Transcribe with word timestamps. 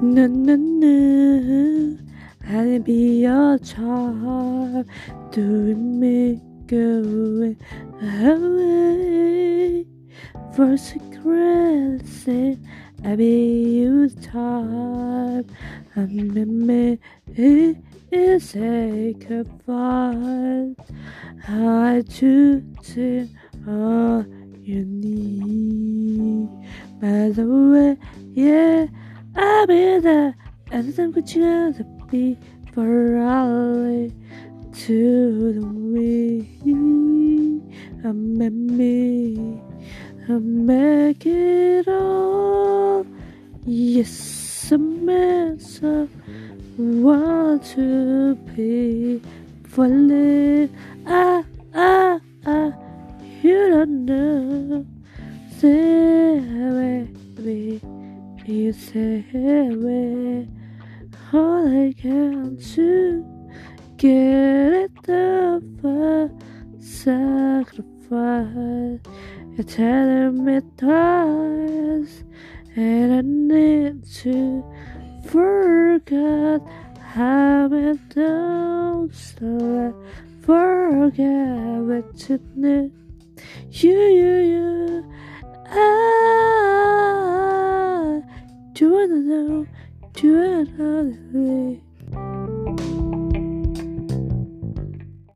No, 0.00 0.28
no, 0.28 0.54
no. 0.54 1.98
I'll 2.48 2.78
be 2.78 3.22
your 3.22 3.58
charm, 3.58 4.86
doing 5.32 5.98
me 5.98 6.40
going 6.68 7.56
away. 8.00 9.84
For 10.54 10.76
secrets, 10.76 12.28
I'll 13.04 13.16
be 13.16 13.80
your 13.80 14.08
time. 14.08 15.46
I'm 15.96 16.66
me 16.66 16.98
is 17.32 18.50
sacrifice. 18.50 19.56
I 21.48 22.04
choose 22.08 22.62
all 23.66 24.24
you 24.62 24.84
need. 24.84 26.48
By 27.00 27.30
the 27.30 27.44
way, 27.44 27.96
yeah. 28.32 28.86
I'll 29.38 29.66
be 29.66 30.00
there 30.00 30.34
anytime 30.72 31.12
could 31.12 31.30
you 31.32 31.72
be 32.10 32.36
for 32.72 33.14
rally 33.14 34.12
to 34.84 35.52
the 35.52 35.66
way 35.94 36.46
I 38.04 38.12
met 38.12 38.52
me 38.52 39.60
I 40.28 40.32
make 40.32 41.24
it 41.24 41.86
all 41.86 43.06
yes 43.64 44.72
I'm 44.72 45.58
so 45.60 46.08
want 46.76 47.64
to 47.76 48.34
be 48.56 49.22
falling 49.68 50.68
ah 51.06 51.44
ah 51.74 52.18
ah 52.44 52.72
you 53.42 53.70
don't 53.70 54.04
know. 54.04 54.84
Say 55.60 56.38
away 56.38 57.08
you 58.48 58.72
say 58.72 59.24
away 59.34 60.48
all 61.34 61.68
I 61.68 61.92
can 61.92 62.56
to 62.56 63.24
get 63.98 64.72
it 64.84 65.08
over 65.08 66.30
sacrifice. 66.80 67.84
You're 69.54 69.66
telling 69.66 70.44
me 70.44 70.60
twice, 70.78 72.24
and 72.74 73.12
I 73.12 73.20
need 73.20 74.04
to 74.22 74.64
forget 75.26 76.62
how 77.02 77.68
it 77.70 78.08
down 78.14 79.12
so 79.12 79.44
I 79.44 79.92
forget 80.46 81.82
what 81.88 82.28
you 82.30 82.40
knew. 82.56 82.90
You, 83.72 83.90
you, 83.90 84.36
you, 84.52 85.04
I 85.70 86.17
to 90.14 90.42
another 90.42 91.12
day. 91.32 91.87